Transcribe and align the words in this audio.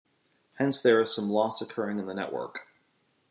Hence, 0.55 0.81
there 0.81 0.99
is 0.99 1.13
some 1.13 1.29
loss 1.29 1.61
occurring 1.61 1.99
in 1.99 2.07
the 2.07 2.15
network. 2.15 2.65